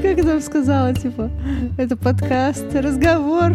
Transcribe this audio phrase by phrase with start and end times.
[0.00, 1.30] И как там сказала, типа,
[1.76, 3.52] это подкаст, разговор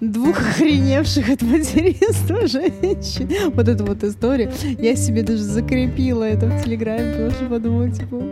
[0.00, 3.52] двух охреневших от материнства женщин.
[3.52, 4.52] Вот эту вот историю.
[4.78, 8.22] Я себе даже закрепила это в Телеграме, потому что подумала, типа...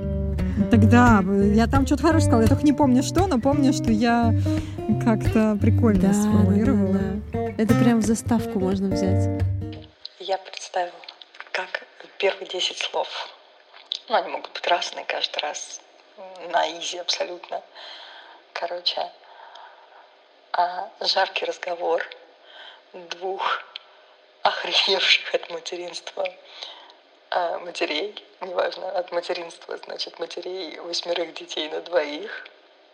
[0.71, 1.25] Тогда
[1.55, 2.43] я там что-то хорошее сказала.
[2.43, 4.33] Я только не помню что, но помню, что я
[5.05, 6.93] как-то прикольно да, сформулировала.
[6.93, 7.01] Да,
[7.33, 7.63] да, да.
[7.65, 9.43] Это прям в заставку можно взять.
[10.21, 10.93] Я представила,
[11.51, 11.85] как
[12.21, 13.09] первые 10 слов.
[14.09, 15.81] Ну, они могут быть разные каждый раз.
[16.49, 17.63] На изи абсолютно.
[18.53, 19.11] Короче,
[20.53, 22.03] а жаркий разговор
[22.93, 23.63] двух
[24.43, 26.27] охреневших от материнства
[27.31, 32.47] а, матерей, неважно, от материнства, значит, матерей восьмерых детей на двоих,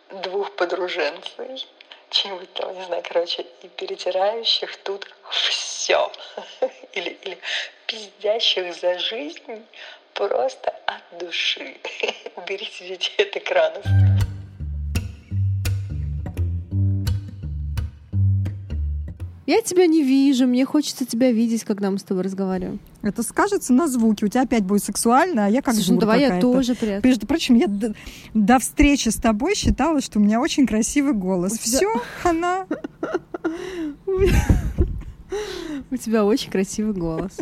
[0.09, 1.65] двух подруженцев,
[2.09, 6.11] чего-нибудь там, не знаю, короче, и перетирающих тут все.
[6.93, 7.37] Или, или
[7.87, 9.65] пиздящих за жизнь
[10.13, 11.77] просто от души.
[12.35, 13.85] Уберите детей от экранов.
[19.45, 22.79] Я тебя не вижу, мне хочется тебя видеть, когда мы с тобой разговариваем.
[23.01, 24.25] Это скажется на звуке.
[24.25, 27.05] У тебя опять будет сексуально, а я как Слушай, ну давай я тоже приятно.
[27.05, 27.93] Между прочим, я до,
[28.33, 31.59] до встречи с тобой считала, что у меня очень красивый голос.
[31.59, 31.91] Все,
[32.23, 32.67] она.
[35.91, 37.33] У тебя очень красивый голос.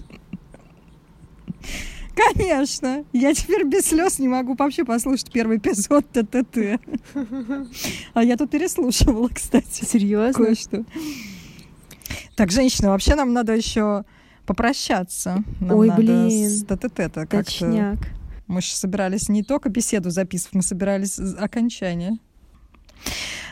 [2.34, 3.06] Конечно.
[3.14, 6.80] Я теперь без слез не могу вообще послушать первый эпизод ТТТ.
[8.14, 9.86] А я тут переслушивала, кстати.
[9.86, 10.46] Серьезно?
[10.46, 10.84] Кое-что.
[12.36, 14.04] Так, женщины, вообще нам надо еще
[14.46, 15.44] попрощаться.
[15.60, 16.50] Нам Ой, надо блин.
[16.50, 18.00] С ТТТ-то Точняк.
[18.48, 22.18] Мы же собирались не только беседу записывать, мы собирались окончание.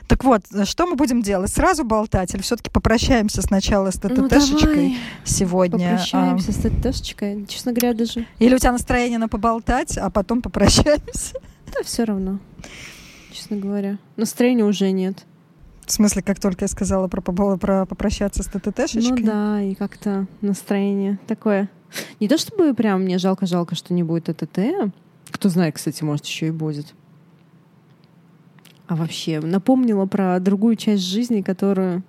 [0.09, 1.51] Так вот, что мы будем делать?
[1.51, 5.91] Сразу болтать или все-таки попрощаемся сначала с ТТТшечкой ну, сегодня?
[5.91, 6.51] Попрощаемся а...
[6.51, 8.25] с ТТТшечкой, честно говоря, даже.
[8.39, 11.39] Или у тебя настроение на поболтать, а потом попрощаемся?
[11.71, 12.39] Да, все равно,
[13.31, 13.99] честно говоря.
[14.17, 15.25] Настроения уже нет.
[15.85, 19.11] В смысле, как только я сказала про, про попрощаться с ТТТшечкой?
[19.11, 21.69] Ну да, и как-то настроение такое.
[22.19, 24.91] Не то чтобы прям мне жалко-жалко, что не будет ТТТ.
[25.29, 26.95] Кто знает, кстати, может, еще и будет.
[28.89, 32.01] А вообще, напомнила про другую часть жизни, которую,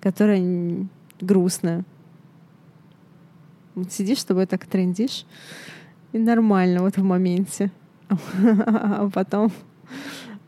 [0.00, 0.84] которая
[1.20, 1.84] грустная.
[3.76, 5.24] Вот сидишь с тобой так трендишь,
[6.12, 7.70] и нормально вот в моменте.
[8.10, 9.52] А потом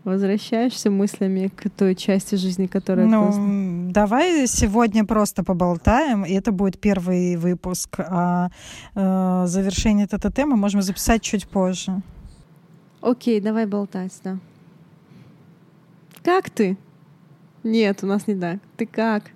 [0.03, 3.92] возвращаешься мыслями к той части жизни, которая Ну, просто...
[3.92, 8.00] давай сегодня просто поболтаем, и это будет первый выпуск.
[8.00, 8.50] А
[8.97, 12.02] э, завершение ТТТ мы можем записать чуть позже.
[13.02, 14.38] Окей, давай болтать, да.
[16.22, 16.76] Как ты?
[17.62, 18.58] Нет, у нас не так.
[18.76, 19.31] Ты как?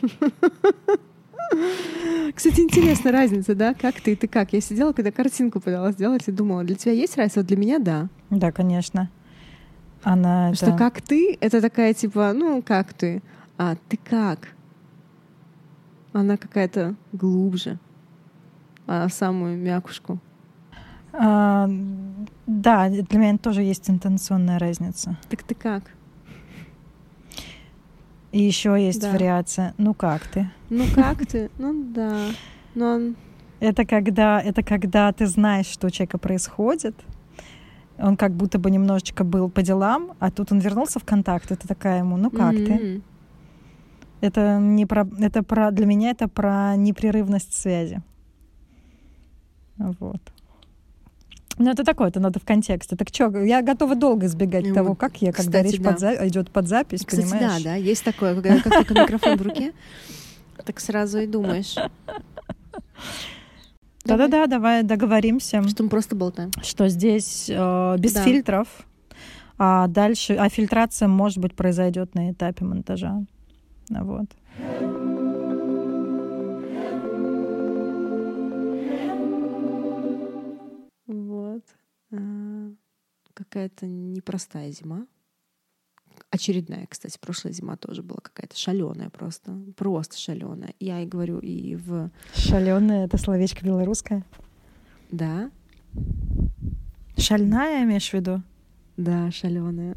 [2.34, 3.74] Кстати, интересная разница, да?
[3.74, 4.52] Как ты, ты как?
[4.52, 7.40] Я сидела, когда картинку пыталась сделать и думала, для тебя есть разница?
[7.40, 8.08] Вот для меня да.
[8.30, 9.10] Да, конечно.
[10.02, 13.22] Она Что как ты, это такая типа, ну, как ты,
[13.58, 14.48] а ты как?
[16.12, 17.78] Она какая-то глубже,
[18.86, 20.18] а самую мякушку.
[21.12, 21.68] А,
[22.46, 25.16] да, для меня тоже есть интенционная разница.
[25.28, 25.84] Так ты как?
[28.32, 29.10] И еще есть да.
[29.10, 29.74] вариация.
[29.76, 30.50] Ну как ты?
[30.68, 31.50] Ну как ты?
[31.58, 32.28] Ну да.
[32.74, 33.16] Но он...
[33.58, 36.94] Это когда, это когда ты знаешь, что у человека происходит,
[37.98, 41.68] он как будто бы немножечко был по делам, а тут он вернулся в контакт, это
[41.68, 42.66] такая ему, ну как mm-hmm.
[42.66, 43.02] ты?
[44.20, 48.02] Это не про, это про, для меня это про непрерывность связи.
[49.76, 50.20] Вот.
[51.58, 52.96] Ну, это такое, это надо в контексте.
[52.96, 55.90] Так что, я готова долго избегать ну, того, как я, когда кстати, речь да.
[55.90, 56.28] под за...
[56.28, 57.62] идет под запись, кстати, понимаешь?
[57.62, 59.72] да, да, есть такое, как только микрофон в руке,
[60.64, 61.74] так сразу и думаешь.
[64.04, 65.62] Да-да-да, давай договоримся.
[65.68, 66.50] Что мы просто болтаем.
[66.62, 68.22] Что здесь э, без да.
[68.22, 68.68] фильтров,
[69.58, 73.22] а дальше, а фильтрация, может быть, произойдет на этапе монтажа.
[73.90, 74.26] Вот.
[83.34, 85.06] Какая-то непростая зима
[86.30, 90.74] очередная, кстати, прошлая зима тоже была какая-то шаленая просто, просто шаленая.
[90.78, 92.10] Я и говорю и в...
[92.34, 94.24] Шаленая— это словечко белорусское?
[95.10, 95.50] Да.
[97.16, 98.42] Шальная, имеешь в виду?
[98.96, 99.96] Да, шаленая.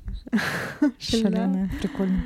[0.99, 2.23] Шаленая, прикольно.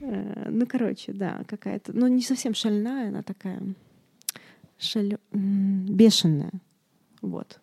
[0.00, 3.60] Э, ну, короче, да, какая-то, ну, не совсем шальная, она такая
[4.78, 5.18] шалё...
[5.32, 6.52] бешеная.
[7.20, 7.60] Вот.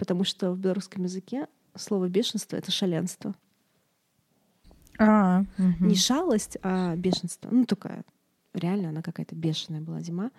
[0.00, 3.34] Потому что в белорусском языке слово бешенство— это шаленство.
[4.98, 5.84] А, угу.
[5.84, 7.50] Не шалость, а бешенство.
[7.52, 8.02] Ну, такая
[8.54, 10.30] реально она какая-то бешеная была зима.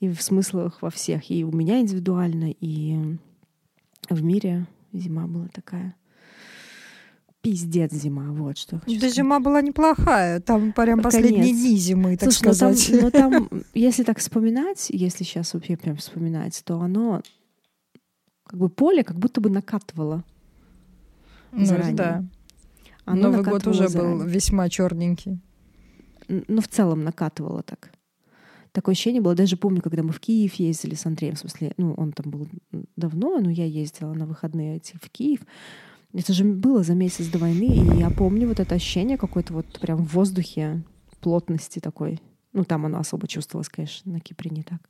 [0.00, 1.30] И в смыслах во всех.
[1.30, 3.16] И у меня индивидуально, и
[4.10, 5.94] в мире зима была такая
[7.40, 9.14] пиздец зима, вот что я хочу Да сказать.
[9.14, 10.40] зима была неплохая.
[10.40, 11.56] Там прям Под последние конец.
[11.56, 13.02] дни зимы, так Слушай, ну там- сказать.
[13.02, 17.22] но там, если так вспоминать, если сейчас вообще прям вспоминать, то оно
[18.48, 20.24] как бы поле как будто бы накатывало.
[21.52, 21.94] Ну, заранее.
[21.94, 22.24] да.
[23.04, 24.28] Оно Новый год уже был заранее.
[24.28, 25.40] весьма черненький.
[26.28, 27.92] Ну, в целом накатывало так.
[28.72, 29.34] Такое ощущение было.
[29.34, 32.48] Даже помню, когда мы в Киев ездили с Андреем, в смысле, ну, он там был
[32.96, 35.40] давно, но я ездила на выходные эти в Киев.
[36.12, 39.66] Это же было за месяц до войны, и я помню вот это ощущение какой-то вот
[39.80, 40.82] прям в воздухе
[41.20, 42.20] плотности такой.
[42.52, 44.80] Ну, там оно особо чувствовалось, конечно, на Кипре не так.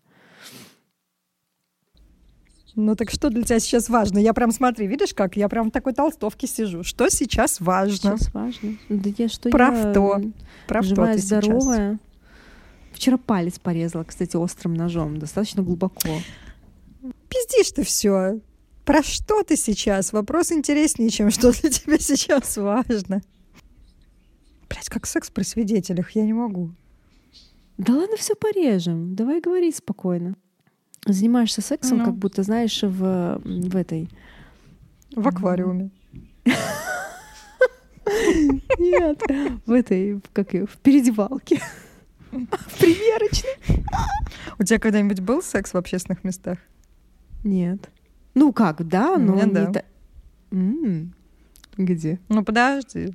[2.80, 4.18] Ну так что для тебя сейчас важно?
[4.18, 5.36] Я прям смотри, видишь как?
[5.36, 6.84] Я прям в такой толстовке сижу.
[6.84, 8.16] Что сейчас важно?
[8.16, 8.76] Сейчас важно.
[8.88, 10.22] Да я что Про я что?
[10.68, 11.24] Про что живая, сейчас?
[11.26, 11.98] здоровая.
[12.92, 16.08] Вчера палец порезала, кстати, острым ножом, достаточно глубоко.
[17.28, 18.38] Пиздишь ты все.
[18.84, 20.12] Про что ты сейчас?
[20.12, 23.22] Вопрос интереснее, чем что для тебя сейчас важно.
[24.70, 26.70] Блять, как секс при свидетелях, я не могу.
[27.76, 29.16] Да ладно, все порежем.
[29.16, 30.36] Давай говори спокойно.
[31.06, 32.04] Занимаешься сексом, Ну.
[32.04, 34.08] как будто, знаешь, в, в этой...
[35.16, 35.90] В аквариуме.
[38.78, 39.20] Нет,
[39.66, 41.60] в этой, как ее, в переодевалке.
[42.30, 43.84] В примерочной.
[44.58, 46.58] У тебя когда-нибудь был секс в общественных местах?
[47.44, 47.88] Нет.
[48.34, 49.66] Ну как, да, но не да.
[49.72, 49.84] та-
[51.76, 52.18] Где?
[52.28, 53.14] Ну подожди.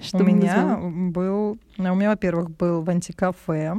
[0.00, 3.76] Что у меня был, ну, у меня, во-первых, был в антикафе,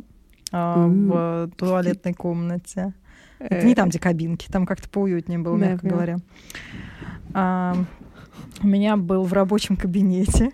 [0.54, 2.94] а, в туалетной комнате.
[3.40, 5.60] Это не там, где кабинки, там как-то поуютнее было, Э.
[5.60, 6.18] Да, мягко говоря.
[7.34, 7.76] А,
[8.62, 10.52] у меня был в рабочем кабинете.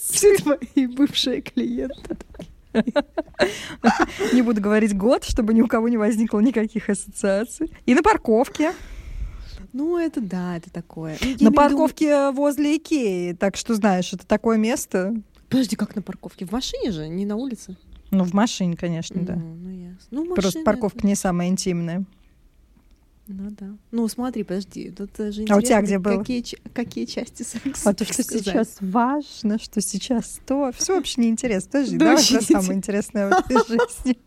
[0.00, 2.16] Все твои бывшие клиенты.
[4.32, 7.70] Не буду говорить год, чтобы ни у кого не возникло никаких ассоциаций.
[7.86, 8.72] И на парковке.
[9.72, 11.16] Ну, это да, это такое.
[11.20, 13.32] Ну, я на виду- парковке возле Икеи.
[13.32, 15.14] Так что, знаешь, это такое место.
[15.56, 16.44] Подожди, как на парковке?
[16.44, 17.76] В машине же, не на улице?
[18.10, 19.36] Ну, в машине, конечно, да.
[19.36, 19.96] Ну, ну, ясно.
[20.10, 22.04] Ну, Просто машина парковка это- не самая интимная.
[23.28, 23.66] Ну да.
[23.90, 26.18] Ну смотри, подожди, тут же А у тебя где было?
[26.18, 27.90] Какие, какие части секса?
[27.90, 28.44] А то, что сказать.
[28.44, 30.70] сейчас важно, что сейчас то.
[30.76, 31.70] Все вообще неинтересно.
[31.72, 34.18] Подожди, Да давай про самое интересное в этой жизни.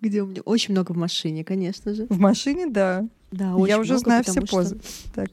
[0.00, 2.06] Где у меня очень много в машине, конечно же.
[2.08, 3.08] В машине, да.
[3.32, 4.80] Да, очень Я уже много, знаю все что- позы.
[5.14, 5.30] Так.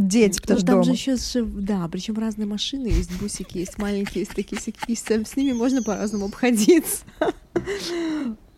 [0.00, 0.84] Дети, Ну, потому что там дома.
[0.84, 5.82] же еще да, причем разные машины, есть бусики, есть маленькие, есть такие, с ними можно
[5.82, 7.04] по-разному обходиться.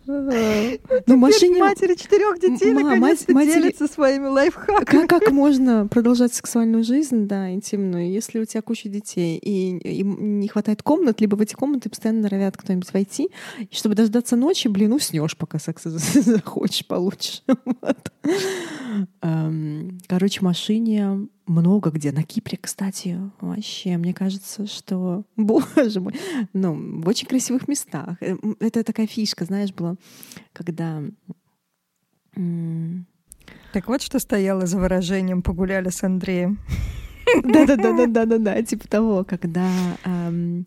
[0.07, 1.61] Ну, машине...
[1.61, 4.85] матери четырех детей Ма- наконец-то матери- делятся своими лайфхаками.
[5.07, 10.41] Как, как можно продолжать сексуальную жизнь, да, интимную, если у тебя куча детей и, им
[10.41, 14.69] не хватает комнат, либо в эти комнаты постоянно норовят кто-нибудь войти, и чтобы дождаться ночи,
[14.69, 15.91] блин, уснешь, пока секса
[16.21, 17.43] захочешь, получишь.
[17.47, 18.13] Вот.
[19.23, 22.13] Эм, Короче, машине много где.
[22.13, 26.15] На Кипре, кстати, вообще, мне кажется, что, боже мой,
[26.53, 28.17] ну, в очень красивых местах.
[28.21, 29.97] Э, Это такая фишка, знаешь, была,
[30.53, 31.03] когда
[33.73, 36.59] Так вот, что стояло за выражением «погуляли с Андреем».
[37.45, 39.71] Да-да-да-да-да-да, типа того, когда
[40.05, 40.65] эм,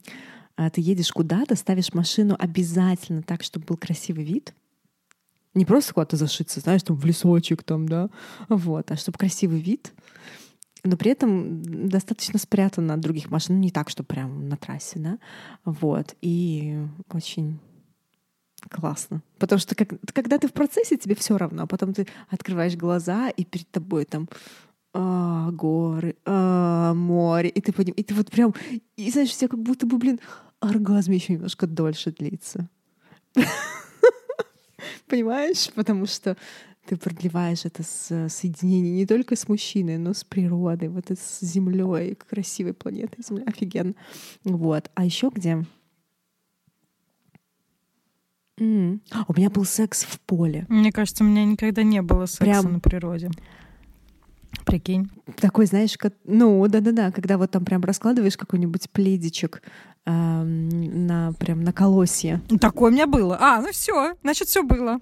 [0.57, 4.54] а, ты едешь куда-то, ставишь машину обязательно так, чтобы был красивый вид.
[5.53, 8.10] Не просто куда-то зашиться, знаешь, там в лесочек там, да,
[8.50, 9.94] вот, а чтобы красивый вид,
[10.86, 15.00] но при этом достаточно спрятан от других машин, ну, не так, что прям на трассе,
[15.00, 15.18] да,
[15.65, 16.77] вот, и
[17.12, 17.60] очень
[18.70, 19.22] классно.
[19.39, 23.30] Потому что как, когда ты в процессе, тебе все равно, а потом ты открываешь глаза,
[23.30, 24.30] и перед тобой там
[24.94, 27.94] а, горы, а, море, и ты поним...
[27.94, 28.54] и ты вот прям,
[28.96, 30.20] и знаешь, у тебя как будто бы, блин,
[30.60, 32.70] оргазм еще немножко дольше длится.
[35.08, 35.70] Понимаешь?
[35.74, 36.38] Потому что
[36.88, 41.39] ты продлеваешь это с- соединение не только с мужчиной, но с природой, вот это с
[41.42, 43.94] землей, красивой планетой Земля, офигенно.
[44.44, 44.89] Вот.
[44.94, 45.65] А еще где?
[48.58, 49.01] М.
[49.27, 50.65] У меня был секс в поле.
[50.70, 53.30] Мне кажется, у меня никогда не было секса Прям- на природе.
[54.65, 55.10] Прикинь.
[55.36, 59.62] Такой, знаешь, как, ну, да-да-да, когда вот там прям раскладываешь какой-нибудь пледичек
[60.06, 62.42] эм, на прям на колосье.
[62.62, 63.38] Такое у меня было.
[63.39, 65.00] А, ну все, значит, все было.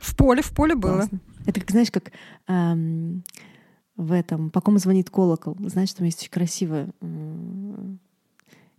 [0.00, 0.96] В поле, в поле было.
[0.96, 1.20] Классно.
[1.46, 2.12] Это как, знаешь, как
[2.46, 3.22] эм,
[3.96, 5.56] в этом «По кому звонит колокол».
[5.60, 7.98] Знаешь, там есть очень красивая м,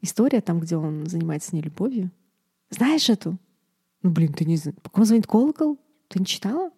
[0.02, 2.12] история, там, где он занимается с ней любовью.
[2.70, 3.38] Знаешь эту?
[4.02, 4.78] Ну, блин, ты не знаешь.
[4.82, 5.80] «По кому звонит колокол»?
[6.08, 6.70] Ты не читала?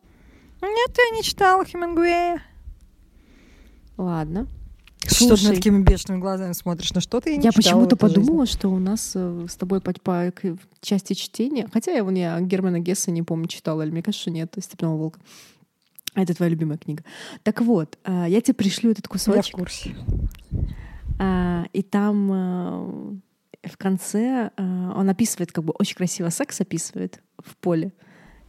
[0.62, 2.42] Нет, я не читала Хемингуэя.
[3.98, 4.48] Ладно.
[5.08, 5.56] Что ты Слушай.
[5.56, 6.94] такими бешеными глазами смотришь?
[6.94, 9.94] На что ты я не Я почему-то подумала, что у нас э, с тобой по,
[9.94, 10.34] по
[10.82, 14.32] части чтения, хотя я вон я Германа Гесса не помню, читала, или мне кажется, что
[14.32, 15.20] нет, «Степного волка».
[16.14, 17.04] Это твоя любимая книга.
[17.44, 19.36] Так вот, а, я тебе пришлю этот кусочек.
[19.36, 19.96] Я в курсе.
[21.20, 23.20] А, и там а,
[23.64, 27.94] в конце он описывает, как бы очень красиво секс описывает в поле.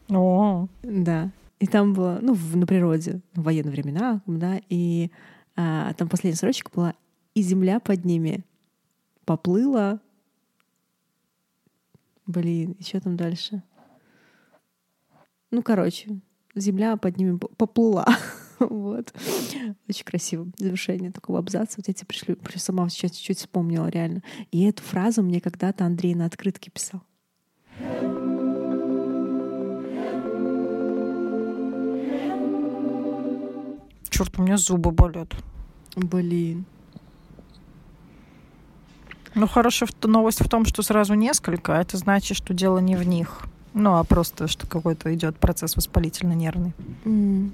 [0.08, 0.68] О.
[0.82, 1.30] Да.
[1.60, 5.10] И там было, ну, в, на природе, в военные времена, да, и
[5.60, 6.94] а, там последний строчка была
[7.34, 8.44] «И земля под ними
[9.24, 10.00] поплыла».
[12.26, 13.64] Блин, что там дальше?
[15.50, 16.20] Ну, короче,
[16.54, 18.06] земля под ними поплыла.
[18.60, 19.12] вот.
[19.88, 21.74] Очень красиво завершение такого абзаца.
[21.78, 24.22] Вот я тебе пришлю, сама сейчас чуть-чуть вспомнила реально.
[24.52, 27.02] И эту фразу мне когда-то Андрей на открытке писал.
[34.18, 35.32] Черт, у меня зубы болят.
[35.94, 36.64] Блин.
[39.36, 41.78] Ну, хорошая новость в том, что сразу несколько.
[41.78, 43.42] А это значит, что дело не в них.
[43.74, 46.72] Ну, а просто, что какой-то идет процесс воспалительно-нервный.
[47.04, 47.52] Mm.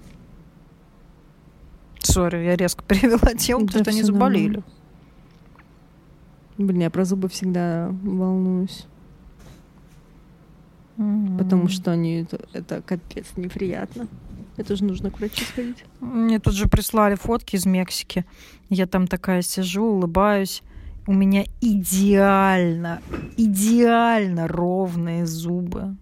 [1.98, 4.46] Сори, я резко перевела тему, да потому что они заболели.
[4.46, 4.64] Нормально.
[6.56, 8.86] Блин, я про зубы всегда волнуюсь.
[10.96, 11.36] Mm-hmm.
[11.36, 14.08] Потому что они это, это капец неприятно.
[14.56, 15.84] Это же нужно к врачу сходить.
[16.00, 18.24] Мне тут же прислали фотки из Мексики.
[18.68, 20.62] Я там такая сижу, улыбаюсь.
[21.06, 23.02] У меня идеально,
[23.36, 25.96] идеально ровные зубы.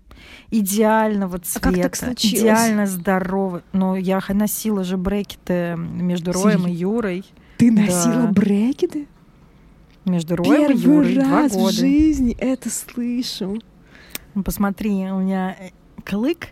[0.50, 1.70] Идеального цвета.
[1.70, 2.40] А как так случилось?
[2.42, 3.62] Идеально здоровый.
[3.72, 7.24] Но я носила же брекеты между Роем и Юрой.
[7.56, 8.32] Ты носила да.
[8.32, 9.08] брекеты?
[10.04, 11.72] Между Роем Первый и Юрой раз два года.
[11.72, 13.58] в жизни это слышу.
[14.34, 15.70] Ну, посмотри, у меня э,
[16.04, 16.48] клык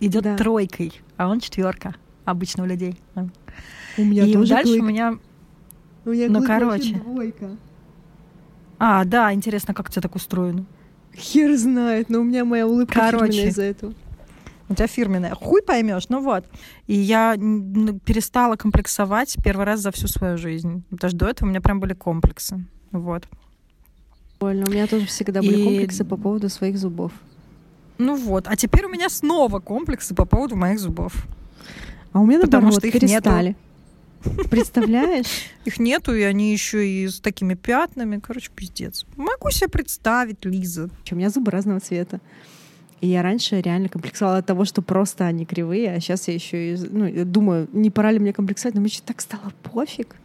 [0.00, 0.36] идет да.
[0.36, 1.94] тройкой, а он четверка
[2.24, 2.96] обычно у людей.
[3.96, 4.82] У меня и тоже дальше клык.
[4.82, 5.18] у меня...
[6.04, 6.94] У меня ну, клык короче.
[6.94, 7.56] двойка.
[8.78, 10.66] А, да, интересно, как у тебя так устроено.
[11.16, 13.94] Хер знает, но у меня моя улыбка Короче, из-за этого.
[14.68, 15.34] У тебя фирменная.
[15.34, 16.44] Хуй поймешь, ну вот.
[16.86, 17.36] И я
[18.04, 20.84] перестала комплексовать первый раз за всю свою жизнь.
[20.90, 22.64] Потому что до этого у меня прям были комплексы.
[22.90, 23.26] Вот.
[24.38, 24.64] Больно.
[24.68, 25.64] У меня тоже всегда были и...
[25.64, 27.12] комплексы по поводу своих зубов.
[27.98, 28.46] Ну вот.
[28.48, 31.26] А теперь у меня снова комплексы по поводу моих зубов.
[32.12, 33.48] А у меня, Потому наоборот, что их перестали.
[33.48, 34.48] Нету.
[34.50, 35.26] Представляешь?
[35.64, 38.18] Их нету, и они еще и с такими пятнами.
[38.18, 39.06] Короче, пиздец.
[39.16, 40.90] Могу себе представить, Лиза.
[41.10, 42.20] У меня зубы разного цвета.
[43.00, 46.74] И я раньше реально комплексовала от того, что просто они кривые, а сейчас я еще
[46.74, 50.16] и ну, думаю, не пора ли мне комплексовать, но мне что так стало пофиг.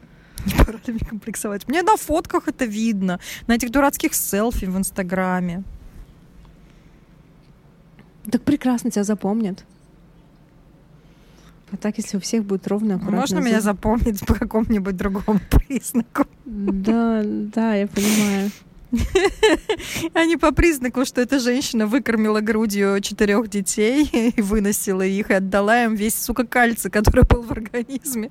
[0.46, 1.68] Не пора ли мне комплексовать?
[1.68, 5.64] Мне на фотках это видно, на этих дурацких селфи в Инстаграме.
[8.30, 9.64] Так прекрасно тебя запомнят.
[11.72, 13.20] А так, если у всех будет ровно, аккуратно.
[13.20, 13.46] Можно зуб...
[13.46, 16.26] меня запомнить по какому-нибудь другому признаку?
[16.46, 18.52] Да, да, я понимаю.
[20.14, 25.36] А не по признаку, что эта женщина выкормила грудью четырех детей и выносила их, и
[25.36, 28.30] отдала им весь, сука, кальций, который был в организме.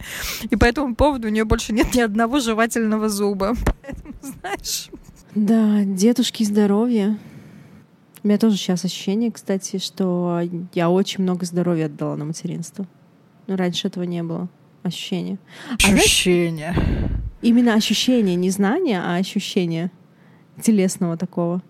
[0.51, 3.55] И по этому поводу у нее больше нет ни одного жевательного зуба.
[3.83, 4.91] Поэтому, знаешь...
[5.35, 7.17] Да, дедушки здоровья.
[8.23, 10.41] У меня тоже сейчас ощущение, кстати, что
[10.75, 12.87] я очень много здоровья отдала на материнство.
[13.47, 14.49] Но раньше этого не было.
[14.83, 15.39] Ощущение.
[15.77, 16.71] Ощущение.
[16.71, 17.11] А, знаешь,
[17.43, 19.91] именно ощущение, не знание, а ощущение
[20.63, 21.63] телесного такого.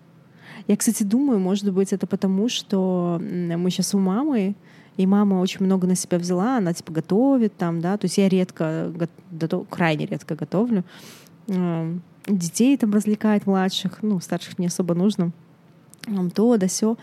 [0.67, 4.55] Я, кстати, думаю, может быть, это потому, что мы сейчас у мамы,
[4.97, 8.29] и мама очень много на себя взяла, она типа готовит там, да, то есть я
[8.29, 8.93] редко,
[9.31, 10.83] готов, крайне редко готовлю.
[12.27, 15.31] Детей там развлекает младших, ну, старших не особо нужно.
[16.33, 16.97] То, да все.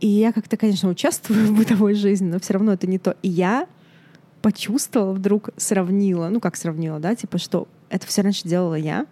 [0.00, 3.16] И я как-то, конечно, участвую в бытовой жизни, но все равно это не то.
[3.22, 3.66] И я
[4.42, 9.06] почувствовала, вдруг сравнила, ну как сравнила, да, типа, что это все раньше делала я.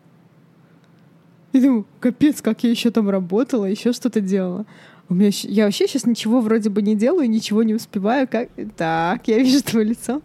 [1.52, 4.66] И думаю, капец, как я еще там работала, еще что-то делала.
[5.09, 8.28] У меня я вообще сейчас ничего вроде бы не делаю, ничего не успеваю.
[8.28, 8.50] Как...
[8.76, 10.21] Так, я вижу твое лицо.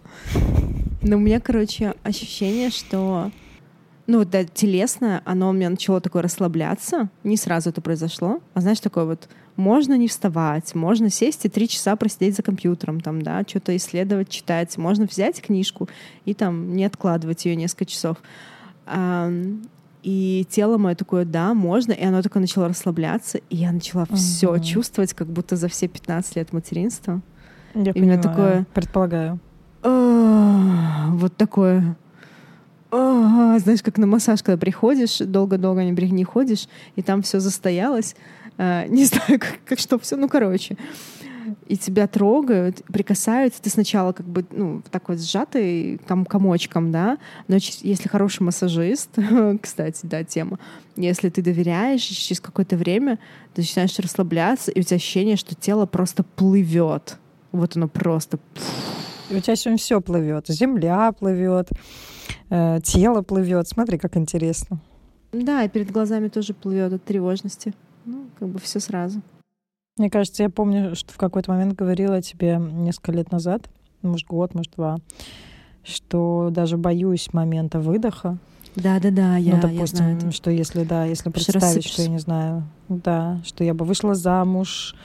[1.01, 3.31] Но у меня, короче, ощущение, что
[4.12, 7.10] ну, да, телесное, оно у меня начало такое расслабляться.
[7.24, 8.41] Не сразу это произошло.
[8.53, 13.00] А знаешь, такое вот можно не вставать, можно сесть и три часа просидеть за компьютером,
[13.00, 14.77] там, да, что-то исследовать, читать.
[14.77, 15.88] Можно взять книжку
[16.25, 18.18] и там не откладывать ее несколько часов.
[20.03, 24.15] И тело мое такое, да, можно, и оно такое начало расслабляться, и я начала uh-huh.
[24.15, 27.22] все чувствовать, как будто за все 15 лет материнства.
[27.75, 29.39] Я и понимаю, такое, предполагаю.
[29.84, 31.96] Вот такое
[32.91, 38.15] а, знаешь, как на массаж, когда приходишь, долго-долго не ходишь, и там все застоялось,
[38.57, 40.77] а, не знаю, как, как что, все, ну, короче.
[41.67, 47.17] И тебя трогают, прикасаются, ты сначала как бы, ну, такой сжатый ком комочком, да,
[47.48, 49.10] но если хороший массажист,
[49.62, 50.60] кстати, да, тема,
[50.95, 53.19] если ты доверяешь, через какое-то время
[53.53, 57.17] ты начинаешь расслабляться, и у тебя ощущение, что тело просто плывет.
[57.51, 58.38] Вот оно просто...
[59.29, 60.48] У тебя сегодня все плывет.
[60.48, 61.69] Земля плывет,
[62.51, 63.67] э, тело плывет.
[63.67, 64.79] Смотри, как интересно.
[65.31, 67.74] Да, и перед глазами тоже плывет от тревожности.
[68.05, 69.22] Ну, как бы все сразу.
[69.98, 73.70] Мне кажется, я помню, что в какой-то момент говорила тебе несколько лет назад,
[74.01, 74.98] может, год, может, два,
[75.84, 78.38] что даже боюсь момента выдоха.
[78.75, 82.08] Да, да, да, я, ну, допустим, я знаю что если, да, если представить, что я
[82.08, 84.96] не знаю, да, что я бы вышла замуж,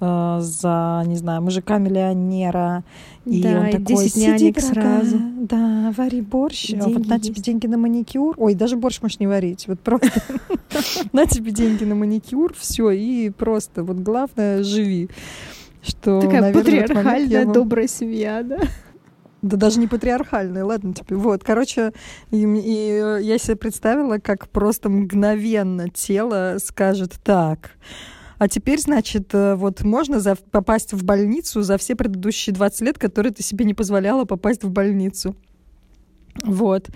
[0.00, 2.84] э, за, не знаю, мужика-миллионера.
[3.24, 5.18] И да, он и такой, 10 сиди, дорогая, сразу.
[5.40, 7.44] да, вари борщ, а вот Деньги на тебе есть.
[7.44, 8.34] деньги на маникюр.
[8.38, 10.10] Ой, даже борщ можешь не варить, вот просто
[11.12, 15.08] на тебе деньги на маникюр, все, и просто вот главное, живи.
[15.82, 18.58] Что, Такая наверное, патриархальная, добрая семья, да?
[19.42, 21.16] да даже не патриархальная, ладно тебе.
[21.16, 21.92] Вот, короче,
[22.30, 27.72] и, и, э, я себе представила, как просто мгновенно тело скажет так.
[28.44, 32.98] А теперь, значит, э, вот можно за- попасть в больницу за все предыдущие 20 лет,
[32.98, 35.34] которые ты себе не позволяла попасть в больницу.
[36.44, 36.90] Вот.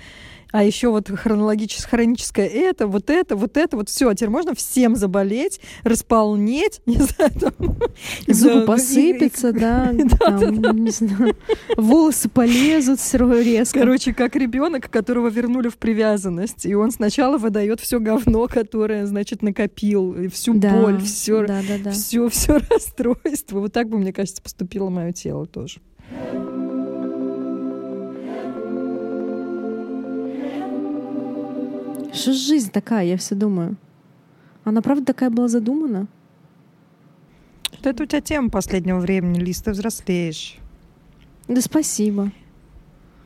[0.50, 4.08] А еще вот хронологическое, хроническое это, вот это, вот это, вот все.
[4.08, 7.78] А теперь можно всем заболеть, располнеть, не знаю, там.
[8.26, 11.36] Зубы посыпятся, да, там, не знаю,
[11.76, 13.00] волосы полезут
[13.42, 13.80] резко.
[13.80, 19.42] Короче, как ребенок, которого вернули в привязанность, и он сначала выдает все говно, которое, значит,
[19.42, 21.46] накопил, всю боль, все,
[21.92, 23.60] все, все расстройство.
[23.60, 25.80] Вот так бы, мне кажется, поступило мое тело тоже.
[32.18, 33.76] Что жизнь такая, я все думаю.
[34.64, 36.08] Она правда такая была задумана?
[37.72, 40.56] Вот это у тебя тема последнего времени, Лиз, ты взрослеешь.
[41.46, 42.32] Да спасибо.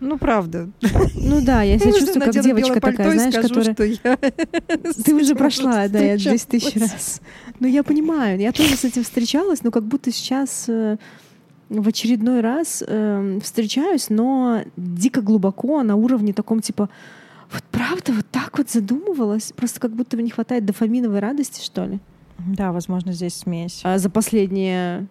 [0.01, 0.69] Ну, правда.
[1.15, 3.73] Ну да, я себя чувствую как девочка такая, знаешь, скажу, которая...
[3.73, 4.17] что я
[5.05, 7.23] Ты уже прошла, да, я 10 тысяч раз.
[7.61, 10.97] Ну, я понимаю, я тоже с этим встречалась, но как будто сейчас э,
[11.69, 16.91] в очередной раз э, встречаюсь, но дико глубоко на уровне таком типа
[17.53, 21.85] вот правда вот так вот задумывалась, просто как будто бы не хватает дофаминовой радости, что
[21.85, 22.01] ли.
[22.39, 23.81] Да, возможно, здесь смесь.
[23.85, 25.07] А за последние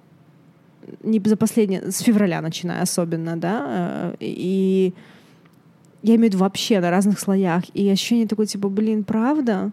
[1.03, 4.93] не за последние, с февраля начиная особенно, да, э, и
[6.03, 9.71] я имею в виду вообще на разных слоях, и ощущение такое, типа, блин, правда?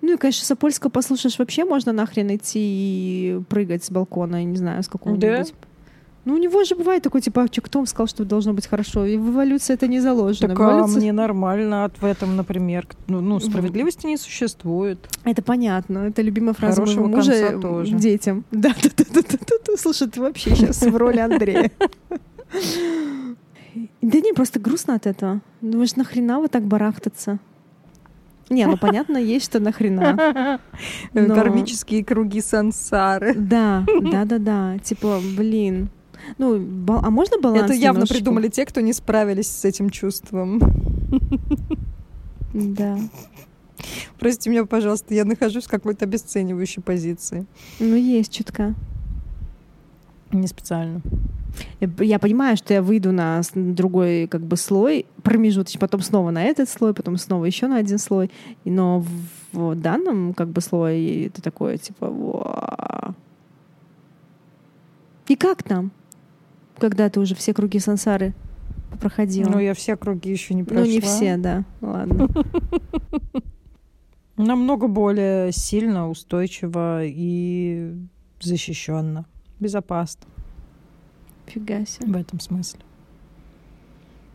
[0.00, 4.56] Ну и, конечно, Сапольского послушаешь, вообще можно нахрен идти и прыгать с балкона, я не
[4.56, 5.52] знаю, с какого-нибудь.
[6.28, 9.06] Ну, у него же бывает такой, типа, а вам сказал, что должно быть хорошо?
[9.06, 10.48] И в эволюции это не заложено.
[10.48, 12.86] Так а эволюции- мне нормально от в этом, например.
[13.06, 15.08] Ну, ну, справедливости не существует.
[15.24, 16.00] Это понятно.
[16.00, 17.94] Это любимая фраза Хорошего моего мужа м, тоже.
[17.96, 18.44] детям.
[18.50, 19.76] Да, да, да, да, да, да, да.
[19.78, 21.70] Слушай, ты вообще сейчас в роли Андрея.
[24.02, 25.40] Да не, просто грустно от этого.
[25.62, 27.38] Думаешь, нахрена вот так барахтаться?
[28.50, 30.58] Не, ну понятно, есть что нахрена.
[31.14, 33.34] Но- Кармические круги сансары.
[33.34, 34.78] Да, да, да, да.
[34.78, 35.88] Типа, блин.
[36.36, 36.56] Ну,
[37.02, 38.14] а можно баланс Это явно немножечко?
[38.14, 40.60] придумали те, кто не справились с этим чувством.
[42.54, 42.98] Да.
[44.18, 47.44] Простите меня, пожалуйста, я нахожусь в какой-то обесценивающей позиции.
[47.78, 48.74] Ну, есть чутка.
[50.32, 51.02] Не специально.
[51.80, 51.88] Я-
[52.18, 56.94] понимаю, что я выйду на другой как бы слой промежуточный, потом снова на этот слой,
[56.94, 58.30] потом снова еще на один слой.
[58.64, 59.04] И- Но
[59.52, 63.14] в, данном как бы слое это такое типа.
[65.28, 65.90] И как там,
[66.78, 68.34] когда ты уже все круги сансары
[69.00, 69.50] проходила?
[69.50, 70.84] Ну, я все круги еще не прошла.
[70.84, 71.64] Ну, не все, да.
[71.80, 72.28] Ладно.
[74.36, 77.94] Намного более сильно, устойчиво и
[78.40, 79.26] защищенно.
[79.58, 80.26] Безопасно
[81.46, 82.12] Фига себе.
[82.12, 82.80] в этом смысле.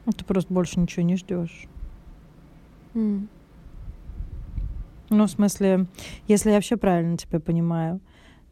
[0.05, 1.67] Ну, Ты просто больше ничего не ждешь.
[2.93, 3.29] М.
[5.09, 5.85] Ну, в смысле,
[6.27, 8.01] если я вообще правильно тебя понимаю,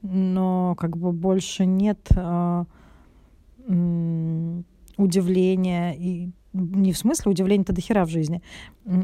[0.02, 2.66] но как бы больше нет а,
[3.72, 4.66] м,
[4.98, 8.42] удивления и не в смысле удивления-то дохера в жизни.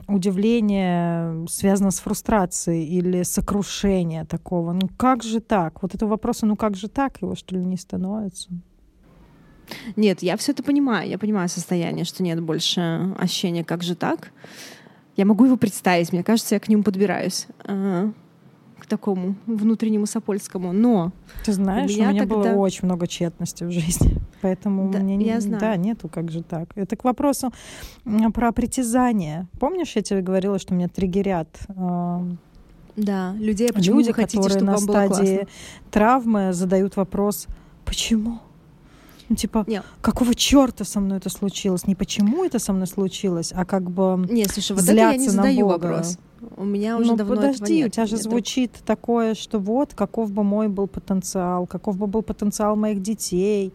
[0.07, 4.73] Удивление связано с фрустрацией или сокрушение такого.
[4.73, 5.81] Ну как же так?
[5.81, 8.49] Вот этого вопроса, ну как же так, его что ли не становится?
[9.95, 11.09] Нет, я все это понимаю.
[11.09, 14.31] Я понимаю состояние, что нет больше ощущения, как же так.
[15.15, 16.11] Я могу его представить.
[16.13, 17.47] Мне кажется, я к нему подбираюсь.
[17.63, 18.11] э,
[18.79, 20.71] к такому внутреннему Сапольскому.
[20.71, 21.11] Но
[21.43, 24.16] Ты знаешь, меня у меня тогда- было очень много тщетности в жизни.
[24.41, 25.59] Поэтому Да, мне не- я знаю.
[25.59, 26.69] да, нету, как же так.
[26.75, 27.51] Это к вопросу
[28.33, 29.47] про притязание.
[29.59, 32.19] Помнишь, я тебе говорила, что меня триггерят э,
[32.95, 35.47] да, людей, почему люди, хотите, которые на стадии классно?
[35.91, 37.47] травмы задают вопрос,
[37.85, 38.39] почему?
[39.29, 39.83] Ну, типа, Не.
[40.01, 41.85] какого черта со мной это случилось?
[41.85, 44.25] Не почему это со мной случилось, а как бы...
[44.29, 45.73] Не, слушай, вот это я не задаю Бога.
[45.85, 46.17] вопрос.
[46.55, 47.87] У меня уже ну, давно этого подожди, нет.
[47.87, 52.07] у тебя же Нет, звучит такое, что вот, каков бы мой был потенциал, каков бы
[52.07, 53.73] был потенциал моих детей.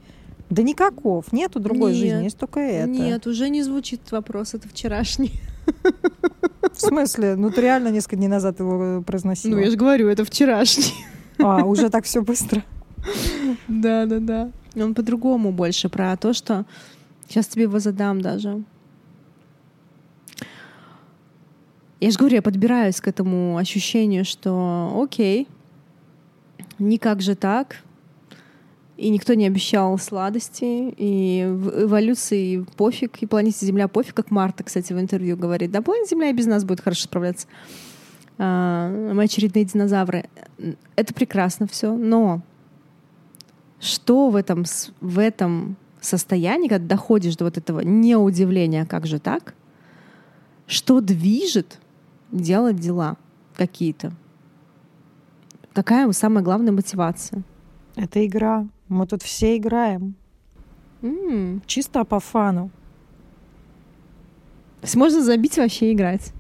[0.53, 2.01] Да никаков, нету другой Нет.
[2.01, 2.87] жизни, есть только это.
[2.87, 5.41] Нет, уже не звучит вопрос, это вчерашний.
[6.75, 7.37] В смысле?
[7.37, 9.55] Ну, ты реально несколько дней назад его произносила.
[9.55, 10.93] Ну, я же говорю, это вчерашний.
[11.39, 12.63] А, уже так все быстро.
[13.67, 14.53] Да, да, да.
[14.77, 16.67] Он по-другому больше про то, что
[17.29, 18.63] сейчас тебе его задам даже.
[21.99, 25.49] Я же говорю, я подбираюсь к этому ощущению, что окей,
[26.79, 27.79] никак же так,
[28.97, 34.65] и никто не обещал сладости, и в эволюции пофиг, и планете Земля пофиг, как Марта,
[34.65, 35.71] кстати, в интервью говорит.
[35.71, 37.47] Да, планета Земля и без нас будет хорошо справляться.
[38.39, 40.25] А, мы очередные динозавры.
[40.97, 42.43] Это прекрасно все, но
[43.81, 44.65] что в этом,
[45.01, 49.55] в этом состоянии, когда доходишь до вот этого неудивления, как же так,
[50.67, 51.81] что движет
[52.31, 53.17] делать дела
[53.57, 54.13] какие-то?
[55.73, 57.43] Какая самая главная мотивация?
[57.97, 58.67] Это игра.
[58.93, 60.15] Мы тут все играем.
[61.01, 62.71] М, Чисто по фану.
[64.81, 66.33] То есть можно забить вообще играть.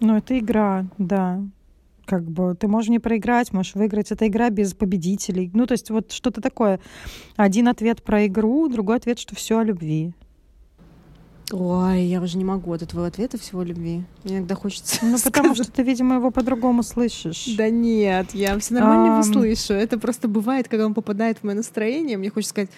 [0.00, 1.42] Ну, это игра, да.
[2.06, 4.10] Как бы ты можешь не проиграть, можешь выиграть.
[4.10, 5.50] Это игра без победителей.
[5.52, 6.80] Ну, то есть вот что-то такое.
[7.36, 10.14] Один ответ про игру, другой ответ, что все о любви.
[11.52, 14.04] Ой, я уже не могу от этого ответа всего любви.
[14.24, 17.54] Мне иногда хочется Ну, потому что ты, видимо, его по-другому слышишь.
[17.56, 19.24] Да нет, я все нормально его Ам.
[19.24, 19.74] слышу.
[19.74, 22.70] Это просто бывает, когда он попадает в мое настроение, мне хочется сказать...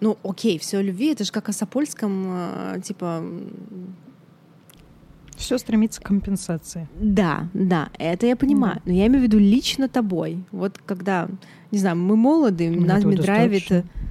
[0.00, 3.22] Ну, окей, все любви, это же как о Сапольском, э, типа,
[5.36, 6.88] Все стремится к компенсации.
[6.98, 8.82] Да, да, это я понимаю.
[8.84, 10.44] Но я имею в виду лично тобой.
[10.50, 11.28] Вот когда,
[11.70, 13.68] не знаю, мы молоды, Мне нами этого драйвит...
[13.68, 14.03] достаточно.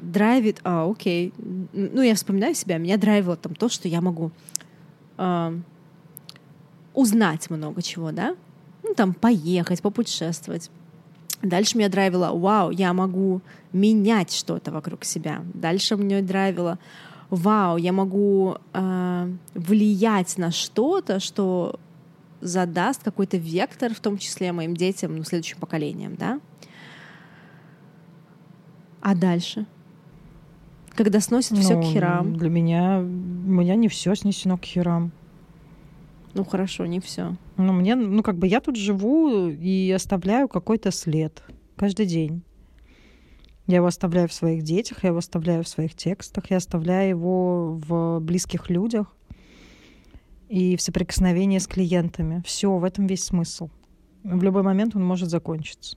[0.00, 0.60] Драйвит...
[0.64, 1.32] А, окей.
[1.72, 2.78] Ну, я вспоминаю себя.
[2.78, 4.30] Меня драйвило там то, что я могу
[5.16, 5.54] а,
[6.94, 8.36] узнать много чего, да?
[8.82, 10.70] Ну, там, поехать, попутешествовать.
[11.42, 15.44] Дальше меня драйвило, вау, я могу менять что-то вокруг себя.
[15.54, 16.78] Дальше меня драйвило,
[17.28, 21.78] вау, я могу э, влиять на что-то, что
[22.40, 26.40] задаст какой-то вектор, в том числе моим детям, ну, следующим поколениям, да?
[29.00, 29.66] А дальше?
[30.96, 32.36] Когда сносит все Ну, к херам.
[32.36, 35.12] Для меня, у меня не все снесено к херам.
[36.34, 37.36] Ну хорошо, не все.
[37.56, 41.42] Ну, мне, ну, как бы я тут живу и оставляю какой-то след
[41.76, 42.42] каждый день.
[43.66, 47.72] Я его оставляю в своих детях, я его оставляю в своих текстах, я оставляю его
[47.72, 49.14] в близких людях
[50.48, 52.42] и в соприкосновении с клиентами.
[52.46, 53.68] Все, в этом весь смысл.
[54.22, 55.96] В любой момент он может закончиться.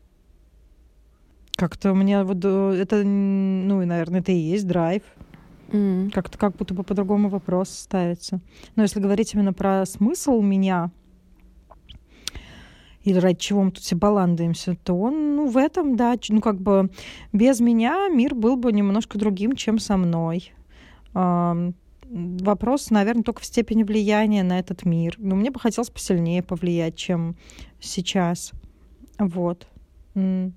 [1.59, 5.03] Как-то у меня вот э, это, ну, и, наверное, это и есть драйв.
[5.73, 6.09] М.
[6.09, 8.39] Как-то как будто бы по-другому вопрос ставится.
[8.77, 10.89] Но если говорить именно про смысл меня,
[13.03, 16.61] или ради чего мы тут все баландаемся, то он, ну, в этом, да, ну, как
[16.61, 16.91] бы
[17.33, 20.53] без меня мир был бы немножко другим, чем со мной.
[21.13, 25.15] Вопрос, наверное, только в степени влияния на этот мир.
[25.17, 27.35] Но мне бы хотелось посильнее повлиять, чем
[27.81, 28.53] сейчас.
[29.17, 29.67] Вот.
[30.15, 30.53] М.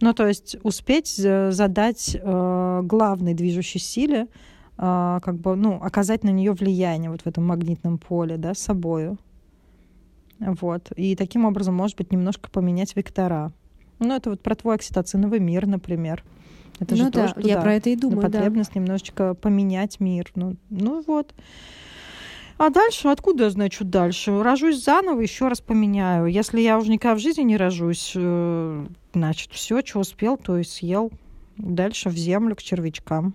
[0.00, 4.28] Ну, то есть успеть за- задать э, главной движущей силе,
[4.78, 9.18] э, как бы, ну, оказать на нее влияние вот в этом магнитном поле, да, собою.
[10.38, 10.92] Вот.
[10.96, 13.52] И таким образом, может быть, немножко поменять вектора.
[13.98, 16.22] Ну, это вот про твой окситоциновый мир, например.
[16.78, 17.62] Это ну же да, тоже я туда.
[17.62, 18.28] про это и на думаю, да.
[18.28, 20.30] потребность немножечко поменять мир.
[20.34, 21.34] Ну, ну вот.
[22.58, 24.42] А дальше, откуда я знаю, что дальше?
[24.42, 26.26] Рожусь заново, еще раз поменяю.
[26.26, 30.64] Если я уже никогда в жизни не рожусь, э, значит, все, что успел, то и
[30.64, 31.12] съел.
[31.58, 33.34] Дальше в землю к червячкам.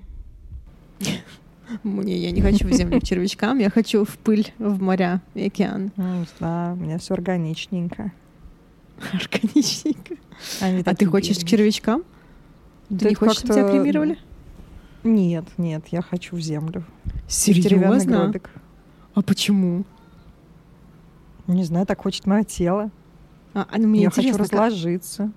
[1.84, 5.46] Мне я не хочу в землю к червячкам, я хочу в пыль, в моря и
[5.46, 5.92] океан.
[5.96, 8.12] Ну, да, у меня все органичненько.
[9.14, 10.16] Органичненько.
[10.60, 12.04] Они А ты хочешь к червячкам?
[12.90, 14.18] Ты не хочешь, чтобы тебя кремировали?
[15.04, 16.84] Нет, нет, я хочу в землю.
[17.28, 18.34] Серьезно?
[19.14, 19.84] А почему?
[21.48, 22.92] Не знаю, так хочет мое тело.
[23.54, 25.32] А, а, ну, мне я хочу интересно, как, разложиться.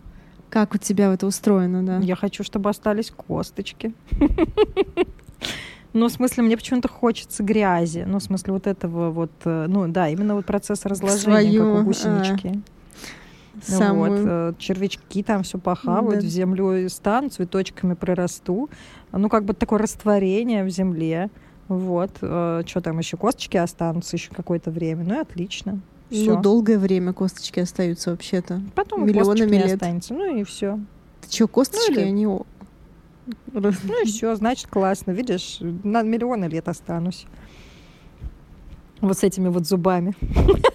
[0.50, 1.98] как у тебя это устроено, да?
[1.98, 3.92] Я хочу, чтобы остались косточки.
[5.96, 8.04] Ну, в смысле, мне почему-то хочется грязи.
[8.04, 11.76] Ну, в смысле, вот этого вот, э, ну, да, именно вот процесс разложения, Свою, как
[11.76, 12.62] а, у гусенички.
[13.54, 14.26] Вот, Самую.
[14.26, 16.26] э, червячки там все похавают, Да.
[16.26, 18.68] в землю стану, цветочками прорасту.
[19.12, 21.30] Ну, как бы такое растворение в земле.
[21.68, 22.10] Вот.
[22.18, 23.16] Что там еще?
[23.16, 25.04] Косточки останутся еще какое-то время.
[25.04, 25.80] Ну и отлично.
[26.10, 26.36] Всё.
[26.36, 28.60] Ну, долгое время косточки остаются вообще-то.
[28.74, 29.72] Потом миллионами лет.
[29.74, 30.12] останется.
[30.14, 30.78] Ну и все.
[31.22, 32.26] Ты что, косточки, Ну, или- они...
[32.26, 35.12] Ну и все, значит, классно.
[35.12, 37.24] Видишь, на миллионы лет останусь.
[39.00, 40.14] Вот с этими вот зубами.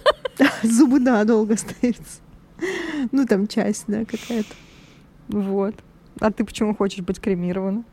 [0.62, 2.20] Зубы, да, долго остаются.
[3.12, 4.52] Ну, там часть, да, какая-то.
[5.28, 5.74] Вот.
[6.18, 7.84] А ты почему хочешь быть кремирована?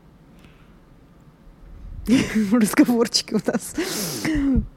[2.52, 3.74] Разговорчики у нас.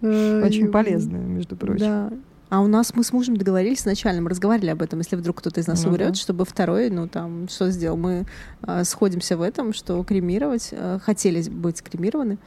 [0.01, 1.79] Очень полезные, между прочим.
[1.79, 2.11] Да.
[2.49, 5.61] А у нас мы с мужем договорились изначально, мы разговаривали об этом, если вдруг кто-то
[5.61, 6.13] из нас Ну умрет, да.
[6.15, 7.95] чтобы второй, ну там, что сделал?
[7.95, 8.25] Мы
[8.67, 12.37] э, сходимся в этом, что кремировать, э, хотели быть кремированы.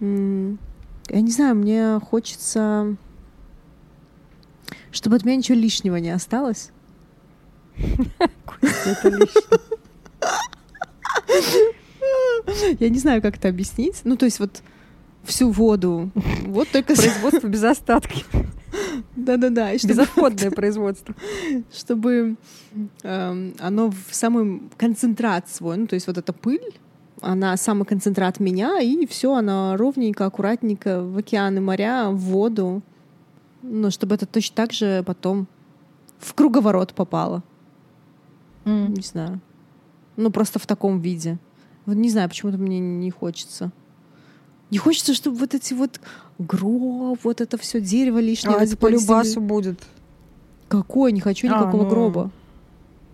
[0.00, 2.96] Я не знаю, мне хочется,
[4.92, 6.70] чтобы от меня ничего лишнего не осталось.
[7.76, 9.58] Это лишнее.
[12.80, 14.00] Я не знаю, как это объяснить.
[14.04, 14.62] Ну, то есть вот
[15.24, 16.10] всю воду,
[16.46, 16.94] вот только...
[16.94, 18.24] Производство без остатки.
[19.16, 19.74] Да-да-да.
[19.74, 21.14] Безотходное производство.
[21.72, 22.36] чтобы
[23.02, 26.74] эм, оно в самый концентрат свой, ну, то есть вот эта пыль,
[27.20, 32.82] она самый концентрат меня, и все, она ровненько, аккуратненько в океаны, моря, в воду.
[33.62, 35.48] Ну, чтобы это точно так же потом
[36.18, 37.42] в круговорот попало.
[38.64, 38.94] М.
[38.94, 39.40] Не знаю.
[40.16, 41.38] Ну, просто в таком виде.
[41.88, 43.72] Вот не знаю, почему-то мне не хочется.
[44.70, 45.98] Не хочется, чтобы вот эти вот
[46.38, 48.54] гроб, вот это все дерево лишнее.
[48.58, 49.80] А это по любасу будет.
[50.68, 51.12] Какой?
[51.12, 51.88] Не хочу А, никакого ну.
[51.88, 52.30] гроба.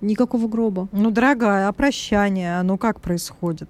[0.00, 0.88] Никакого гроба.
[0.90, 3.68] Ну, дорогая, а прощание, оно как происходит?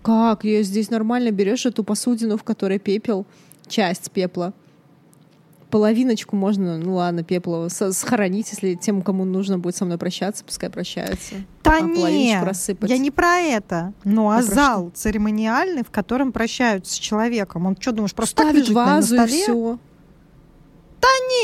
[0.00, 0.44] Как?
[0.44, 3.26] Ее здесь нормально берешь эту посудину, в которой пепел,
[3.66, 4.54] часть пепла.
[5.70, 10.70] Половиночку можно, ну ладно, пепла схоронить, если тем, кому нужно будет со мной прощаться, пускай
[10.70, 11.34] прощаются.
[11.62, 12.88] Да А нет, рассыпать.
[12.88, 13.92] я не про это.
[14.04, 17.66] Ну, а А зал церемониальный, в котором прощаются с человеком.
[17.66, 19.42] Он что, думаешь, просто так Ставить лежит на- на вазу и столе?
[19.42, 19.78] все.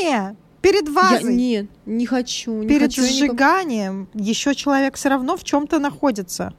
[0.01, 1.35] Не, перед вазой.
[1.35, 2.51] нет, не хочу.
[2.63, 6.53] Не Перед хочу я никак- сжиганием еще человек все равно в чем-то находится.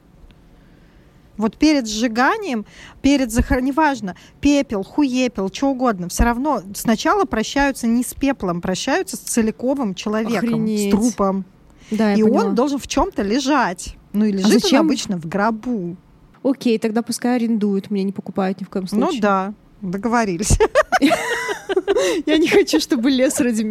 [1.37, 2.67] Вот перед сжиганием,
[3.03, 9.17] перед захоронением, неважно, пепел, хуепел, что угодно, все равно сначала прощаются не с пеплом, прощаются
[9.17, 10.89] с целиковым человеком, Охренеть.
[10.89, 11.45] с трупом.
[11.91, 12.43] Да, и поняла.
[12.43, 13.97] А он должен в чем-то лежать.
[14.13, 14.81] Ну и лежит он зачем?
[14.87, 15.97] обычно в гробу.
[16.43, 19.13] Окей, тогда пускай арендуют, мне не покупают ни в коем случае.
[19.15, 20.59] Ну да, договорились.
[22.27, 23.63] Я не хочу, чтобы лес ради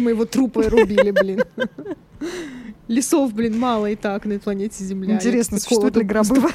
[0.00, 1.42] моего трупа рубили, блин.
[2.88, 5.14] Лесов, блин, мало и так на планете Земля.
[5.14, 6.50] Интересно, существуют ли такого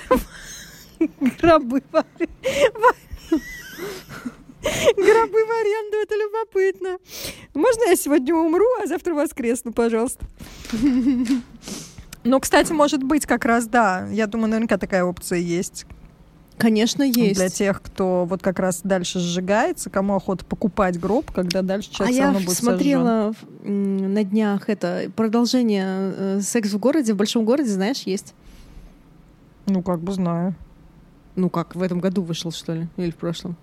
[1.41, 1.81] гробы
[4.95, 6.97] Гробы в аренду, это любопытно.
[7.53, 10.25] Можно я сегодня умру, а завтра воскресну, пожалуйста?
[12.25, 14.07] Ну, кстати, может быть, как раз, да.
[14.11, 15.85] Я думаю, наверняка такая опция есть.
[16.59, 17.39] Конечно, есть.
[17.39, 21.95] Для тех, кто вот как раз дальше сжигается, кому охота покупать гроб, когда дальше А
[21.95, 22.65] человек все я равно будет сожжен.
[22.73, 28.35] смотрела м, на днях это продолжение э, «Секс в городе», в большом городе, знаешь, есть.
[29.67, 30.53] Ну, как бы знаю.
[31.35, 32.87] Ну как, в этом году вышел, что ли?
[32.97, 33.55] Или в прошлом?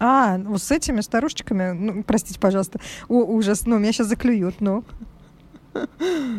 [0.00, 4.82] А, вот с этими старушечками, ну, простите, пожалуйста, О, ужас, ну, меня сейчас заклюют, ну.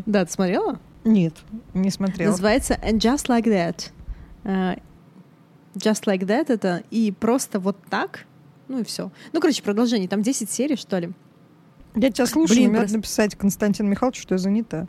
[0.05, 0.77] Да, ты смотрела?
[1.05, 1.35] Нет,
[1.73, 2.31] не смотрела.
[2.31, 3.45] Называется «And Just Like
[4.43, 4.81] That».
[5.75, 8.25] Just Like That— это и просто вот так,
[8.67, 9.11] ну и все.
[9.33, 10.07] Ну, короче, продолжение.
[10.09, 11.11] Там 10 серий, что ли.
[11.95, 14.87] Я тебя слушаю, Блин, мне надо просто- написать Константин Михайлович, что я занята.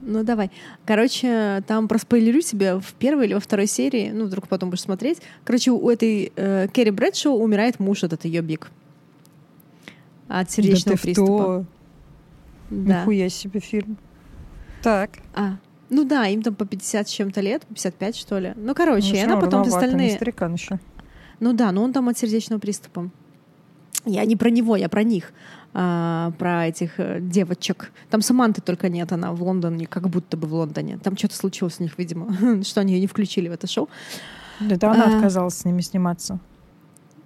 [0.00, 0.50] Ну, давай.
[0.84, 5.22] Короче, там проспойлерю тебе в первой или во второй серии, ну, вдруг потом будешь смотреть.
[5.44, 8.70] Короче, у этой э, Керри Брэдшоу умирает муж этот ее биг.
[10.28, 11.42] От сердечного да ты приступа.
[11.42, 11.64] что?
[12.70, 13.00] Да.
[13.00, 13.96] Нихуя себе фильм.
[14.82, 15.10] Так.
[15.34, 15.58] А,
[15.92, 18.54] ну да, им там по 50 с чем-то лет, 55, что ли.
[18.56, 20.12] Ну, короче, Ну, и она потом не остальные...
[20.12, 20.80] старикан еще.
[21.38, 23.10] Ну да, но он там от сердечного приступа.
[24.04, 25.32] Я не про него, я про них.
[25.74, 27.92] А, про этих э, девочек.
[28.10, 30.98] Там Саманты только нет, она в Лондоне, как будто бы в Лондоне.
[30.98, 33.88] Там что-то случилось у них, видимо, что они ее не включили в это шоу.
[34.60, 35.16] Это она А.
[35.16, 36.38] отказалась с ними сниматься.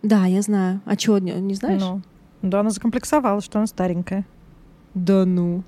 [0.02, 0.80] Да, я знаю.
[0.84, 1.80] А что, не, не знаешь?
[1.80, 2.02] Ну.
[2.42, 4.24] Да, она закомплексовала, что она старенькая.
[4.94, 5.62] Да ну.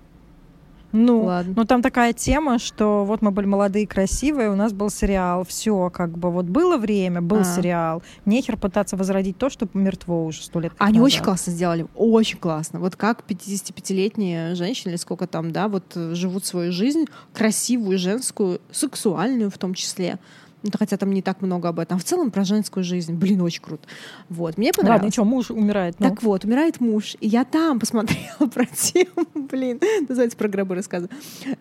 [0.92, 1.53] Ну, Ладно.
[1.57, 5.44] ну там такая тема, что вот мы были молодые и красивые, у нас был сериал,
[5.44, 7.44] все, как бы вот было время, был А.
[7.44, 8.03] сериал.
[8.24, 10.72] Нехер пытаться возродить то, что мертво уже сто лет.
[10.79, 11.07] Они назад.
[11.07, 12.81] очень классно сделали, очень классно.
[12.81, 18.61] Вот как 55-летние женщины, или сколько там, да, вот э, живут свою жизнь, красивую, женскую,
[18.70, 20.18] сексуальную в том числе.
[20.62, 21.96] Ну, хотя там не так много об этом.
[21.96, 23.14] А в целом про женскую жизнь.
[23.14, 23.86] Блин, очень круто.
[24.28, 25.02] Вот, мне понравилось.
[25.02, 25.96] Ладно, что, муж умирает.
[26.00, 26.08] ну?
[26.08, 27.16] Так вот, умирает муж.
[27.20, 31.08] И я там посмотрела про тему, блин, называется про гробы рассказы.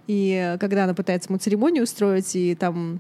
[0.08, 3.00] И когда она пытается ему церемонию устроить, и там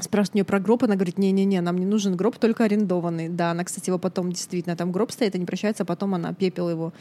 [0.00, 3.28] спрашивают у нее про гроб, она говорит, не-не-не, нам не нужен гроб, только арендованный.
[3.28, 6.68] Да, она, кстати, его потом действительно, там гроб стоит, они прощаются, а потом она пепел
[6.68, 6.92] его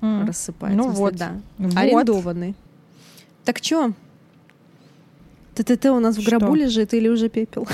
[0.00, 0.26] М.
[0.26, 0.76] рассыпает.
[0.76, 1.16] Ну смысле, вот.
[1.16, 1.32] да.
[1.58, 1.76] Вот.
[1.76, 2.54] Арендованный.
[3.44, 3.92] Так чё?
[5.56, 7.66] ТТТ у нас в гробу лежит или уже пепел?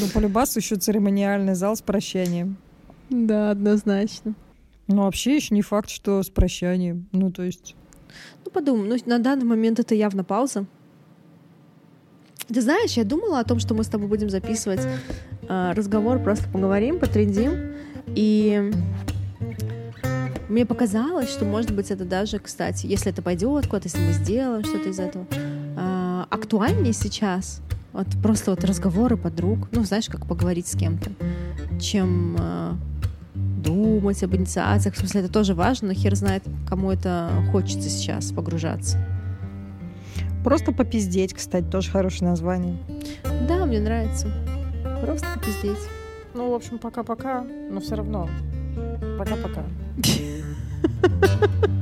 [0.00, 2.56] Ну, по любасу еще церемониальный зал с прощанием.
[3.10, 4.34] Да, однозначно.
[4.86, 7.08] Ну, вообще еще не факт, что с прощанием.
[7.10, 7.74] Ну, то есть...
[8.44, 10.66] Ну, подумай, ну, на данный момент это явно пауза.
[12.46, 14.86] Ты знаешь, я думала о том, что мы с тобой будем записывать
[15.48, 17.74] э, разговор, просто поговорим, потрендим.
[18.14, 18.70] И
[20.48, 24.64] мне показалось, что, может быть, это даже, кстати, если это пойдет куда-то, если мы сделаем
[24.64, 25.26] что-то из этого,
[26.30, 27.60] актуальнее сейчас.
[27.92, 31.10] Вот просто вот разговоры подруг, ну, знаешь, как поговорить с кем-то,
[31.80, 32.72] чем э,
[33.34, 34.94] думать об инициациях.
[34.94, 38.98] В смысле, это тоже важно, но хер знает, кому это хочется сейчас погружаться.
[40.44, 42.76] Просто попиздеть, кстати, тоже хорошее название.
[43.48, 44.28] Да, мне нравится.
[45.02, 45.78] Просто попиздеть.
[46.34, 48.28] Ну, в общем, пока-пока, но все равно.
[49.18, 49.64] Пока-пока.